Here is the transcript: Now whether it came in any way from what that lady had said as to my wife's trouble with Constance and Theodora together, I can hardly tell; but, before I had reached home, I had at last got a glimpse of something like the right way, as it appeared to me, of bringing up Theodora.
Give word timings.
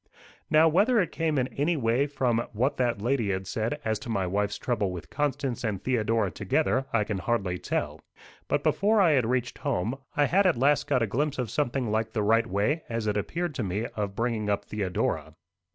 Now 0.49 0.67
whether 0.67 0.99
it 0.99 1.11
came 1.11 1.37
in 1.37 1.47
any 1.49 1.77
way 1.77 2.07
from 2.07 2.39
what 2.53 2.77
that 2.77 3.03
lady 3.03 3.29
had 3.29 3.45
said 3.45 3.79
as 3.85 3.99
to 3.99 4.09
my 4.09 4.25
wife's 4.25 4.57
trouble 4.57 4.89
with 4.91 5.11
Constance 5.11 5.63
and 5.63 5.79
Theodora 5.79 6.31
together, 6.31 6.87
I 6.91 7.03
can 7.03 7.19
hardly 7.19 7.59
tell; 7.59 8.01
but, 8.47 8.63
before 8.63 8.99
I 8.99 9.11
had 9.11 9.27
reached 9.27 9.59
home, 9.59 9.99
I 10.17 10.25
had 10.25 10.47
at 10.47 10.57
last 10.57 10.87
got 10.87 11.03
a 11.03 11.05
glimpse 11.05 11.37
of 11.37 11.51
something 11.51 11.91
like 11.91 12.13
the 12.13 12.23
right 12.23 12.47
way, 12.47 12.81
as 12.89 13.05
it 13.05 13.15
appeared 13.15 13.53
to 13.53 13.63
me, 13.63 13.85
of 13.95 14.15
bringing 14.15 14.49
up 14.49 14.65
Theodora. 14.65 15.35